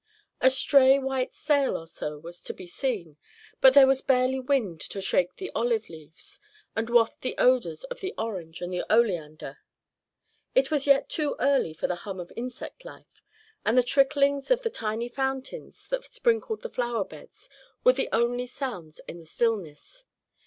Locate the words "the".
5.35-5.51, 7.21-7.37, 7.99-8.15, 8.73-8.83, 11.85-11.97, 13.77-13.83, 14.63-14.71, 16.63-16.69, 17.93-18.09, 19.19-19.27